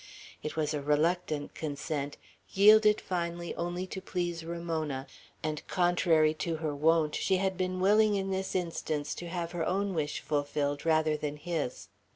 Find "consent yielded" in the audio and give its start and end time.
1.53-2.99